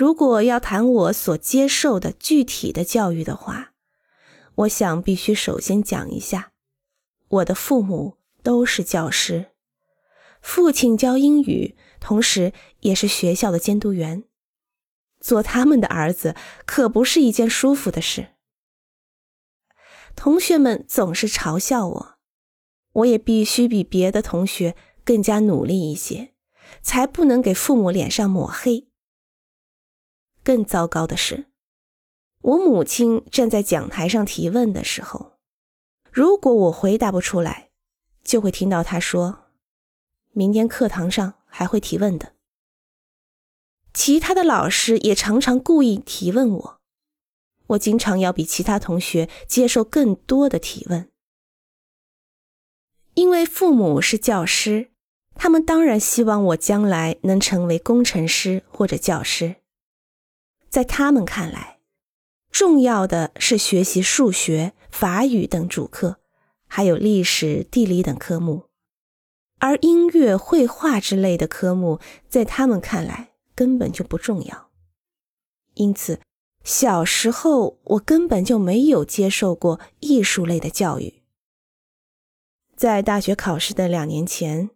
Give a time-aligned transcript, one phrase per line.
[0.00, 3.74] 如果要谈我所接受的具体的教育的话，
[4.54, 6.52] 我想必须首先讲一下，
[7.28, 9.50] 我的父母都是教师，
[10.40, 14.24] 父亲教英语，同时也是学校的监督员。
[15.20, 18.28] 做他们的儿子可不是一件舒服的事。
[20.16, 22.14] 同学们总是嘲笑我，
[22.94, 24.74] 我也必须比别的同学
[25.04, 26.32] 更加努力一些，
[26.80, 28.86] 才不能给父母脸上抹黑。
[30.42, 31.46] 更糟糕的是，
[32.42, 35.38] 我母亲站在讲台上提问的时候，
[36.10, 37.70] 如果我回答不出来，
[38.24, 39.50] 就会听到她说
[40.32, 42.34] ：“明天课堂上还会提问的。”
[43.92, 46.80] 其他的老师也常常故意提问我，
[47.68, 51.10] 我经常要比其他同学接受更多的提问，
[53.14, 54.90] 因为父母是教师，
[55.34, 59.56] 他们当然希望我将来能成为工程师或者教师。
[60.70, 61.80] 在他们看来，
[62.50, 66.20] 重要的是学习数学、法语等主课，
[66.66, 68.68] 还有历史、地理等科目，
[69.58, 73.28] 而音乐、绘画之类的科目，在他们看来。
[73.52, 74.70] 根本就不重要，
[75.74, 76.18] 因此
[76.64, 81.20] 小时候我根本就没有接受过艺术类的教育。
[82.74, 84.70] 在大学考试的两年前，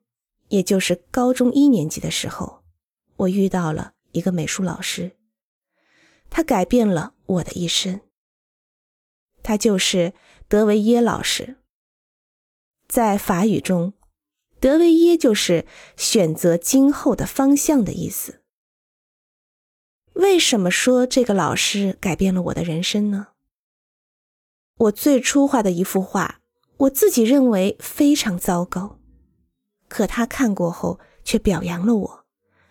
[0.49, 2.63] 也就是高中一年级的时候，
[3.17, 5.17] 我遇到了一个美术老师，
[6.35, 8.01] 他改变了我的一生。
[9.45, 10.15] 他就是
[10.49, 11.59] 德维耶老师。
[12.89, 13.93] 在法语中，
[14.59, 15.65] 德维耶就是
[15.97, 18.43] 选择今后的方向的意思。
[20.15, 23.29] 为什么说这个老师改变了我的人生呢？
[24.79, 26.41] 我最初画的一幅画，
[26.79, 28.99] 我自己认为非常糟糕，
[29.89, 32.27] 可他看过后却表扬了我，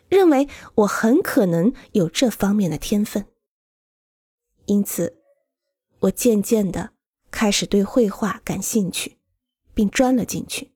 [0.09, 3.25] 认为我很可能有这方面的天分。
[4.65, 5.21] 因此，
[5.99, 6.91] 我渐渐的
[7.31, 9.17] 开始对绘画感兴趣，
[9.73, 10.71] 并钻了进去。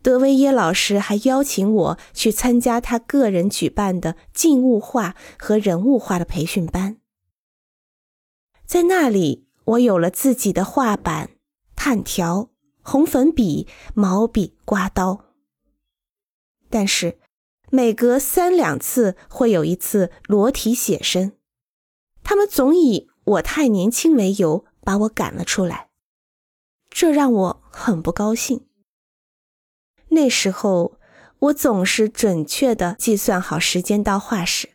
[0.00, 6.98] 德维耶老师还邀请我去参加他个人举办的静物画和人物画的培训班，
[8.64, 11.30] 在那里，我有了自己的画板、
[11.74, 12.50] 炭条、
[12.80, 15.26] 红粉笔、毛笔、刮刀。
[16.70, 17.18] 但是，
[17.70, 21.32] 每隔三两次会有一次裸体写生，
[22.28, 25.88] 他们总以我太年轻为由把我赶了出来，
[26.90, 28.66] 这让我很不高兴。
[30.08, 30.98] 那时候，
[31.38, 34.74] 我总是准确的计算好时间到画室，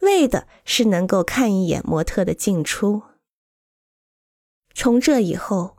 [0.00, 3.02] 为的是能够看一眼模特的进出。
[4.72, 5.76] 从这以后，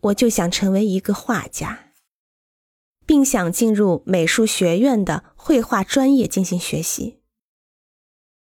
[0.00, 1.92] 我就想成为一个画家，
[3.06, 7.19] 并想进入美术学院的绘画专业进行学习。